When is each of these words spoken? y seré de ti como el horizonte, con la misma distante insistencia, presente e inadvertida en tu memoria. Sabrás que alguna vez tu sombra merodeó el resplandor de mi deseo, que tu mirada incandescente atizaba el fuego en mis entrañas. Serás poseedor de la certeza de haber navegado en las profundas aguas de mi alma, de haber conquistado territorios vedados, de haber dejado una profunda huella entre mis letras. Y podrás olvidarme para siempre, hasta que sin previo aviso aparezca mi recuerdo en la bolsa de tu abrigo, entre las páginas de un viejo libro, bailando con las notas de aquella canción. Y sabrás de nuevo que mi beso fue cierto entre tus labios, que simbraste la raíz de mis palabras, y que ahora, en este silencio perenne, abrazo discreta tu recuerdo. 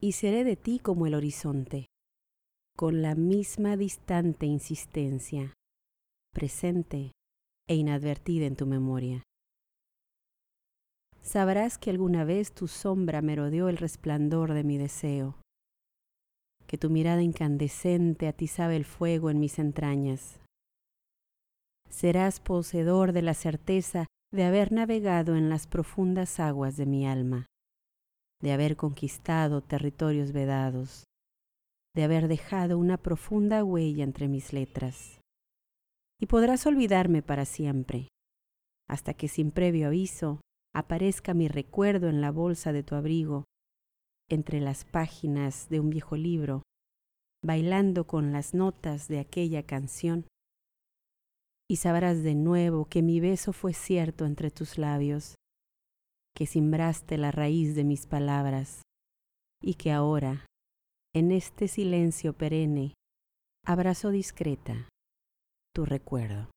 y 0.00 0.12
seré 0.12 0.44
de 0.44 0.56
ti 0.56 0.78
como 0.78 1.06
el 1.06 1.14
horizonte, 1.14 1.86
con 2.76 3.02
la 3.02 3.14
misma 3.14 3.76
distante 3.76 4.46
insistencia, 4.46 5.54
presente 6.32 7.12
e 7.68 7.74
inadvertida 7.74 8.46
en 8.46 8.56
tu 8.56 8.66
memoria. 8.66 9.22
Sabrás 11.20 11.78
que 11.78 11.90
alguna 11.90 12.24
vez 12.24 12.52
tu 12.52 12.68
sombra 12.68 13.20
merodeó 13.22 13.68
el 13.68 13.76
resplandor 13.76 14.54
de 14.54 14.64
mi 14.64 14.78
deseo, 14.78 15.34
que 16.66 16.78
tu 16.78 16.90
mirada 16.90 17.22
incandescente 17.22 18.28
atizaba 18.28 18.74
el 18.76 18.84
fuego 18.84 19.30
en 19.30 19.40
mis 19.40 19.58
entrañas. 19.58 20.40
Serás 21.90 22.40
poseedor 22.40 23.12
de 23.12 23.22
la 23.22 23.34
certeza 23.34 24.06
de 24.32 24.44
haber 24.44 24.72
navegado 24.72 25.34
en 25.34 25.48
las 25.48 25.66
profundas 25.66 26.38
aguas 26.38 26.76
de 26.76 26.86
mi 26.86 27.06
alma, 27.06 27.46
de 28.40 28.52
haber 28.52 28.76
conquistado 28.76 29.62
territorios 29.62 30.32
vedados, 30.32 31.04
de 31.94 32.04
haber 32.04 32.28
dejado 32.28 32.78
una 32.78 32.96
profunda 32.96 33.64
huella 33.64 34.04
entre 34.04 34.28
mis 34.28 34.52
letras. 34.52 35.20
Y 36.20 36.26
podrás 36.26 36.66
olvidarme 36.66 37.22
para 37.22 37.44
siempre, 37.44 38.08
hasta 38.88 39.14
que 39.14 39.28
sin 39.28 39.50
previo 39.50 39.88
aviso 39.88 40.40
aparezca 40.74 41.34
mi 41.34 41.48
recuerdo 41.48 42.08
en 42.08 42.20
la 42.20 42.30
bolsa 42.30 42.72
de 42.72 42.82
tu 42.82 42.94
abrigo, 42.94 43.44
entre 44.28 44.60
las 44.60 44.84
páginas 44.84 45.68
de 45.68 45.80
un 45.80 45.90
viejo 45.90 46.16
libro, 46.16 46.62
bailando 47.42 48.06
con 48.06 48.32
las 48.32 48.54
notas 48.54 49.08
de 49.08 49.20
aquella 49.20 49.64
canción. 49.64 50.26
Y 51.70 51.76
sabrás 51.76 52.22
de 52.22 52.34
nuevo 52.34 52.86
que 52.86 53.02
mi 53.02 53.20
beso 53.20 53.52
fue 53.52 53.74
cierto 53.74 54.24
entre 54.24 54.50
tus 54.50 54.78
labios, 54.78 55.34
que 56.38 56.46
simbraste 56.46 57.18
la 57.18 57.32
raíz 57.32 57.74
de 57.74 57.82
mis 57.82 58.06
palabras, 58.06 58.82
y 59.60 59.74
que 59.74 59.90
ahora, 59.90 60.46
en 61.12 61.32
este 61.32 61.66
silencio 61.66 62.32
perenne, 62.32 62.94
abrazo 63.66 64.10
discreta 64.10 64.88
tu 65.74 65.84
recuerdo. 65.84 66.48